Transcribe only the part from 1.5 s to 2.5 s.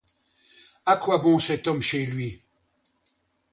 homme chez lui?